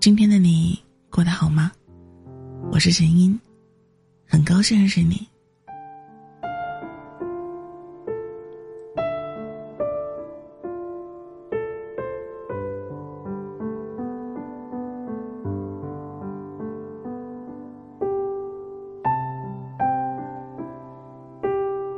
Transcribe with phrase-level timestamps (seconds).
[0.00, 1.70] 今天的你过得好吗？
[2.72, 3.38] 我是陈英，
[4.26, 5.28] 很高兴认识你。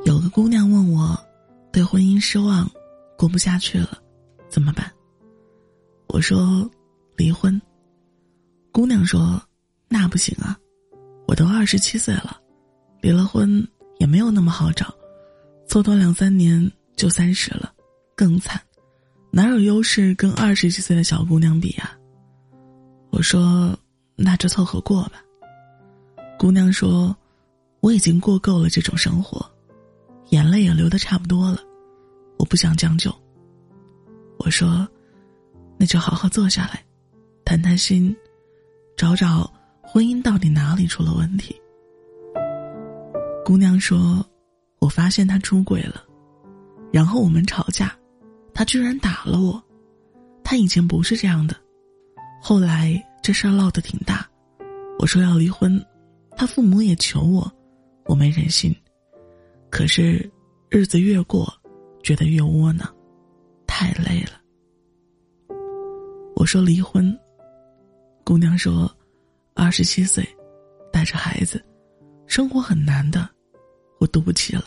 [0.04, 1.16] 有个姑娘问我，
[1.70, 2.68] 对婚姻失望，
[3.16, 3.96] 过不下去了，
[4.48, 4.90] 怎么办？
[6.08, 6.68] 我说，
[7.16, 7.62] 离婚。
[8.72, 9.40] 姑娘说
[9.86, 10.58] ：“那不行啊，
[11.26, 12.40] 我都二十七岁了，
[13.02, 13.62] 离了婚
[13.98, 14.86] 也没有那么好找，
[15.68, 17.70] 蹉跎两三年就三十了，
[18.16, 18.58] 更惨，
[19.30, 21.92] 哪有优势跟二十几岁的小姑娘比呀？”
[23.12, 23.78] 我说
[24.16, 25.22] ：“那就凑合过吧。”
[26.38, 27.14] 姑娘说
[27.80, 29.44] ：“我已经过够了这种生活，
[30.30, 31.58] 眼泪也流的差不多了，
[32.38, 33.14] 我不想将就。”
[34.40, 34.88] 我说
[35.78, 36.82] ：“那就好好坐下来，
[37.44, 38.16] 谈谈心。”
[39.02, 41.60] 找找婚姻到底哪里出了问题？
[43.44, 44.24] 姑娘说
[44.78, 46.04] ：“我发现他出轨了，
[46.92, 47.92] 然后我们吵架，
[48.54, 49.60] 他居然打了我。
[50.44, 51.56] 他以前不是这样的，
[52.40, 54.24] 后来这事儿闹得挺大。
[55.00, 55.84] 我说要离婚，
[56.36, 57.52] 他父母也求我，
[58.04, 58.72] 我没忍心。
[59.68, 60.30] 可是
[60.70, 61.52] 日子越过，
[62.04, 62.88] 觉得越窝囊，
[63.66, 64.40] 太累了。
[66.36, 67.12] 我说离婚。”
[68.24, 68.90] 姑娘说
[69.54, 70.26] ：“二十七岁，
[70.92, 71.62] 带着孩子，
[72.26, 73.28] 生活很难的，
[73.98, 74.66] 我读不起了。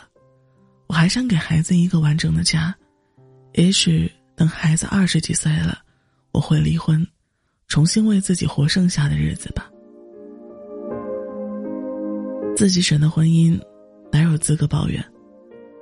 [0.88, 2.74] 我还想给孩子一个完整的家。
[3.54, 5.78] 也许等孩子二十几岁了，
[6.32, 7.04] 我会离婚，
[7.66, 9.70] 重新为自己活剩下的日子吧。
[12.54, 13.58] 自己选的婚姻，
[14.12, 15.02] 哪有资格抱怨？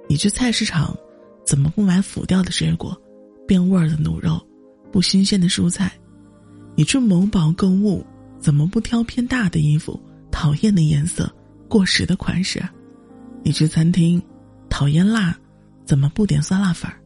[0.08, 0.96] 你去菜市场，
[1.44, 2.96] 怎么不买腐掉的水果，
[3.48, 4.40] 变味儿的卤肉，
[4.92, 5.92] 不新鲜的蔬菜？”
[6.76, 8.04] 你去某宝购物，
[8.40, 11.32] 怎么不挑偏大的衣服、讨厌的颜色、
[11.68, 12.60] 过时的款式？
[13.44, 14.20] 你去餐厅，
[14.68, 15.36] 讨厌辣，
[15.84, 16.98] 怎么不点酸辣粉儿？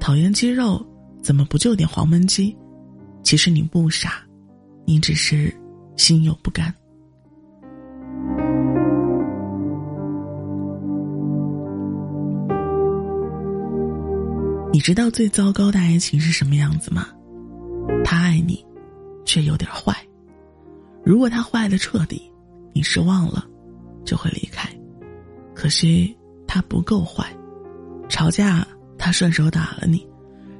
[0.00, 0.84] 讨厌鸡肉，
[1.22, 2.56] 怎么不就点黄焖鸡？
[3.22, 4.14] 其实你不傻，
[4.84, 5.54] 你只是
[5.96, 6.74] 心有不甘。
[14.72, 17.06] 你知道最糟糕的爱情是什么样子吗？
[18.04, 18.64] 他爱你。
[19.24, 19.96] 却有点坏，
[21.02, 22.30] 如果他坏的彻底，
[22.72, 23.44] 你失望了，
[24.04, 24.68] 就会离开。
[25.54, 26.14] 可惜
[26.46, 27.26] 他不够坏，
[28.08, 28.66] 吵架
[28.98, 30.06] 他顺手打了你，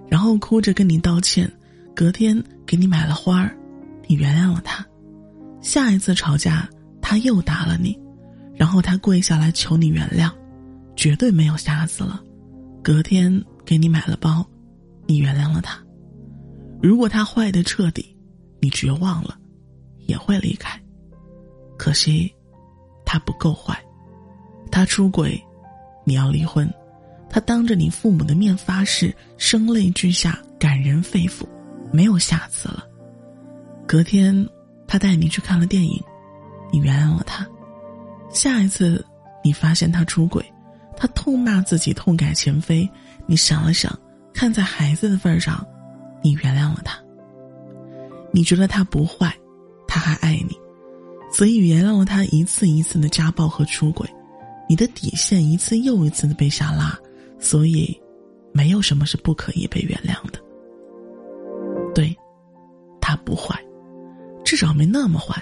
[0.09, 1.51] 然后哭着跟你道歉，
[1.95, 3.57] 隔天给你买了花儿，
[4.07, 4.85] 你原谅了他。
[5.61, 6.69] 下一次吵架
[7.01, 7.99] 他又打了你，
[8.55, 10.31] 然后他跪下来求你原谅，
[10.97, 12.23] 绝对没有下次了。
[12.83, 14.47] 隔天给你买了包，
[15.07, 15.79] 你原谅了他。
[16.83, 18.14] 如果他坏的彻底。
[18.65, 19.37] 你绝望了，
[20.07, 20.81] 也会离开。
[21.77, 22.35] 可惜，
[23.05, 23.79] 他不够坏，
[24.71, 25.39] 他出轨，
[26.03, 26.67] 你要离婚，
[27.29, 31.45] 他当着你父母的面发誓，声泪俱下，感人肺腑，
[31.93, 32.89] 没有下次了。
[33.87, 34.49] 隔天，
[34.87, 36.03] 他带你去看了电影，
[36.73, 37.47] 你原谅了他。
[38.31, 39.05] 下一次，
[39.45, 40.43] 你发现他出轨，
[40.97, 42.91] 他痛骂自己，痛改前非，
[43.27, 43.95] 你想了想，
[44.33, 45.63] 看在孩子的份上，
[46.23, 47.04] 你原谅了他。
[48.35, 49.33] 你觉得他不坏，
[49.87, 50.59] 他还爱你，
[51.33, 54.05] 所以原谅了他一次一次的家暴和出轨，
[54.69, 56.99] 你的底线一次又一次的被下拉，
[57.39, 57.97] 所以，
[58.53, 60.41] 没有什么是不可以被原谅的。
[61.95, 62.13] 对，
[63.01, 63.57] 他不坏，
[64.45, 65.41] 至少没那么坏，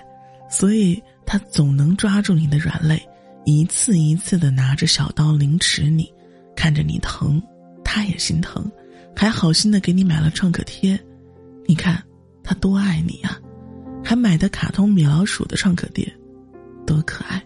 [0.51, 3.03] 所以他总能抓住你的软肋，
[3.47, 6.13] 一次一次的拿着小刀凌迟你，
[6.55, 7.43] 看着你疼，
[7.83, 8.71] 他也心疼，
[9.17, 11.01] 还好心的给你买了创可贴，
[11.65, 12.05] 你看。
[12.43, 13.41] 他多爱你呀，
[14.05, 16.13] 还买的卡通米老鼠的创可贴，
[16.87, 17.43] 多可爱！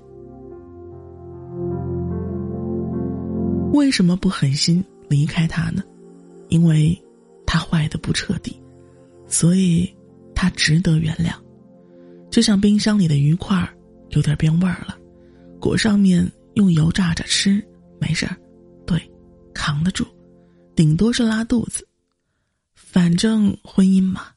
[3.72, 5.82] 为什么不狠心离开他呢？
[6.48, 6.96] 因为，
[7.46, 8.58] 他坏的不彻底，
[9.26, 9.94] 所以，
[10.34, 11.32] 他值得原谅。
[12.30, 13.68] 就像冰箱里的鱼块儿
[14.10, 14.96] 有点变味儿了，
[15.60, 17.62] 裹上面用油炸着吃，
[18.00, 18.36] 没事儿，
[18.86, 18.98] 对，
[19.52, 20.06] 扛得住，
[20.74, 21.86] 顶多是拉肚子。
[22.74, 24.28] 反正婚姻嘛。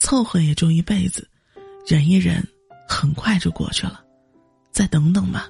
[0.00, 1.28] 凑合也就一辈子，
[1.86, 2.42] 忍一忍，
[2.88, 4.02] 很快就过去了。
[4.72, 5.48] 再等等吧，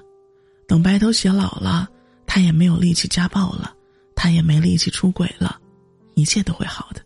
[0.67, 1.89] 等白头偕老了，
[2.27, 3.73] 他也没有力气家暴了，
[4.15, 5.59] 他也没力气出轨了，
[6.15, 7.01] 一切都会好的。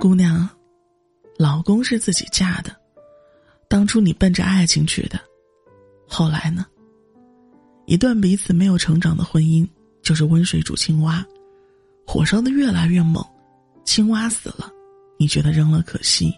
[0.00, 0.48] 姑娘，
[1.38, 2.74] 老公是自己嫁的，
[3.68, 5.20] 当初你奔着爱情去的，
[6.08, 6.64] 后来呢？
[7.86, 9.68] 一段彼此没有成长的婚姻，
[10.02, 11.22] 就是温水煮青蛙。
[12.12, 13.24] 火烧的越来越猛，
[13.84, 14.68] 青蛙死了，
[15.16, 16.36] 你觉得扔了可惜，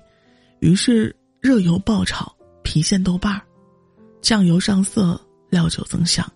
[0.60, 2.30] 于是热油爆炒，
[2.62, 3.40] 郫县豆瓣儿，
[4.20, 6.30] 酱油上色，料酒增香，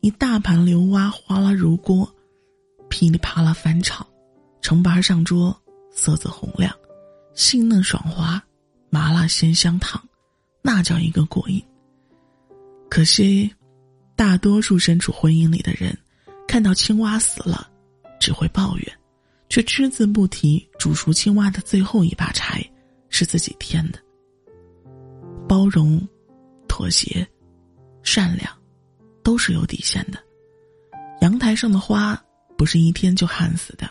[0.00, 2.12] 一大盘流蛙哗啦如锅，
[2.88, 4.04] 噼里啪啦翻炒，
[4.60, 5.56] 盛盘上桌，
[5.92, 6.74] 色泽红亮，
[7.36, 8.42] 细嫩爽滑，
[8.90, 10.02] 麻辣鲜香烫，
[10.60, 11.64] 那叫一个过瘾。
[12.90, 13.48] 可惜，
[14.16, 15.96] 大多数身处婚姻里的人，
[16.48, 17.68] 看到青蛙死了，
[18.22, 18.98] 只会抱怨，
[19.48, 22.64] 却只字不提煮熟青蛙的最后一把柴
[23.08, 23.98] 是自己添的。
[25.48, 26.00] 包容、
[26.68, 27.26] 妥协、
[28.04, 28.48] 善良，
[29.24, 30.22] 都是有底线的。
[31.20, 32.16] 阳台上的花
[32.56, 33.90] 不是一天就旱死的，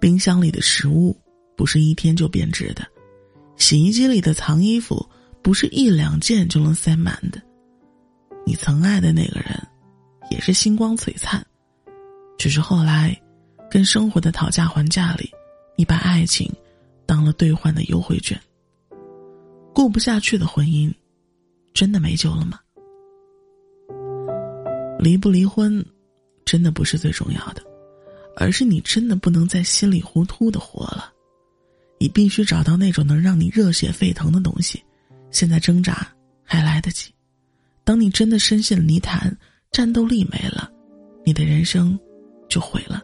[0.00, 1.16] 冰箱里的食物
[1.56, 2.84] 不是一天就变质的，
[3.56, 5.08] 洗衣机里的藏衣服
[5.40, 7.40] 不是一两件就能塞满的。
[8.44, 9.56] 你曾爱的那个人，
[10.32, 11.46] 也是星光璀璨，
[12.36, 13.16] 只是后来，
[13.72, 15.32] 跟生活的讨价还价里，
[15.76, 16.46] 你把爱情
[17.06, 18.38] 当了兑换的优惠券。
[19.74, 20.92] 过不下去的婚姻，
[21.72, 22.60] 真的没救了吗？
[24.98, 25.82] 离不离婚，
[26.44, 27.62] 真的不是最重要的，
[28.36, 31.10] 而是你真的不能再稀里糊涂的活了。
[31.98, 34.84] 你必须找到那种能让你热血沸腾的东西，
[35.30, 36.06] 现在挣扎
[36.44, 37.10] 还来得及。
[37.84, 39.34] 当你真的深陷泥潭，
[39.70, 40.70] 战斗力没了，
[41.24, 41.98] 你的人生
[42.50, 43.00] 就毁了。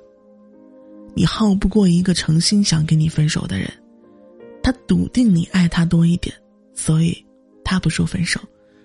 [1.15, 3.71] 你耗不过一个诚心想跟你分手的人，
[4.63, 6.35] 他笃定你爱他多一点，
[6.75, 7.27] 所以
[7.65, 8.41] 他不说分手，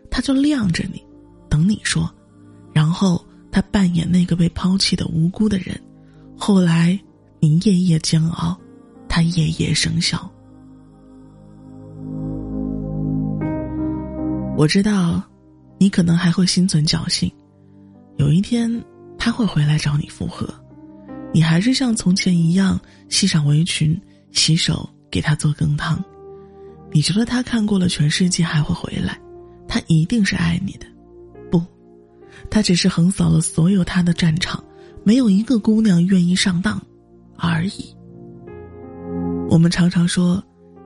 [0.10, 1.04] 他就晾着你，
[1.50, 2.10] 等你说，
[2.74, 5.80] 然后他扮演那个被抛弃的无辜的人，
[6.38, 7.00] 后来
[7.40, 8.60] 你夜夜煎熬，
[9.08, 10.20] 他夜夜笙箫。
[14.58, 15.24] 我知道。
[15.80, 17.30] 你可能还会心存侥幸，
[18.16, 18.72] 有一天
[19.18, 20.48] 他会回来找你复合，
[21.34, 24.00] 你还是像从前一样系上围裙，
[24.32, 26.02] 洗手给他做羹汤。
[26.92, 29.20] 你觉得他看过了全世界还会回来，
[29.68, 30.86] 他一定是爱你的，
[31.50, 31.60] 不，
[32.52, 34.64] 他只是横扫了所有他的战场，
[35.04, 36.80] 没有一个姑娘愿意上当，
[37.36, 37.96] 而已。
[39.50, 40.42] 我们常常说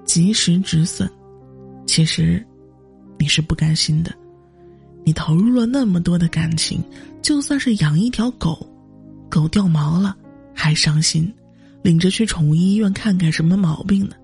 [0.06, 1.10] 及时止损，
[1.86, 2.46] 其实
[3.20, 4.14] 你是不甘心的。
[5.04, 6.82] 你投入了那么多的感情，
[7.22, 8.66] 就算是养一条狗，
[9.30, 10.18] 狗掉毛了
[10.58, 11.32] 还伤心，
[11.84, 14.16] 领着去宠物医院看看什么毛病呢？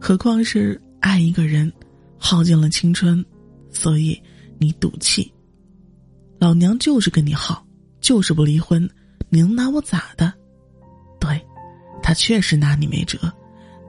[0.00, 1.70] 何况是爱一个人，
[2.16, 3.22] 耗尽了青春，
[3.68, 4.16] 所以
[4.58, 5.30] 你赌气。
[6.38, 7.66] 老娘就是跟你耗，
[8.00, 8.88] 就是不离婚，
[9.28, 10.32] 你能拿我咋的？
[11.18, 11.44] 对，
[12.00, 13.18] 他确实拿你没辙，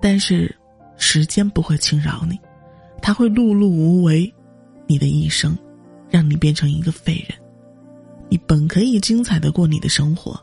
[0.02, 0.54] 但是
[0.98, 2.40] 时间不会轻饶你，
[3.04, 4.34] 他会碌碌无为，
[4.88, 5.56] 你的一生。
[6.10, 7.38] 让你变成一个废人，
[8.30, 10.42] 你本可以精彩的过你的生活，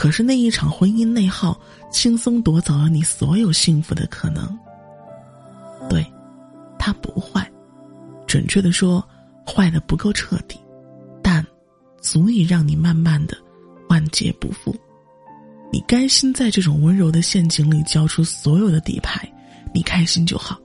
[0.00, 1.60] 可是那一场婚姻内耗，
[1.90, 4.58] 轻松夺走了你所有幸福的可能。
[5.90, 6.02] 对，
[6.78, 7.46] 他不坏，
[8.26, 9.06] 准确的说，
[9.46, 10.58] 坏的不够彻底，
[11.22, 11.46] 但
[12.00, 13.36] 足以让你慢慢的
[13.90, 14.74] 万劫不复。
[15.70, 19.30] 你甘心在这种温柔的陷阱里交出所有的底牌，
[19.74, 20.58] 你开心就好，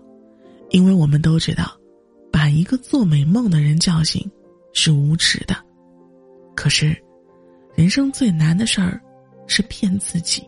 [0.70, 1.78] 因为我们都知道。
[2.32, 4.32] 把一个做美梦的人叫醒，
[4.72, 5.58] 是无耻的。
[6.56, 6.96] 可是，
[7.76, 9.02] 人生最难的事儿，
[9.48, 10.48] 是骗自己。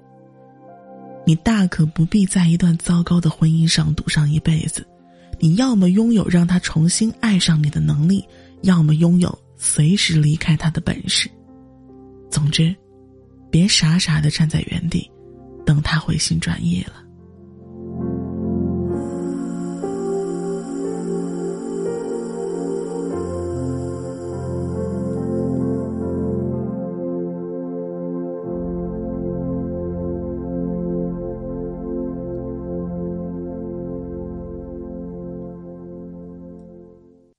[1.25, 4.87] 你大可不必在一段糟糕的婚姻上赌上一辈子。
[5.39, 8.25] 你要么拥有让他重新爱上你的能力，
[8.61, 11.29] 要么拥有随时离开他的本事。
[12.31, 12.75] 总之，
[13.51, 15.09] 别傻傻的站在原地，
[15.65, 17.03] 等他回心转意了。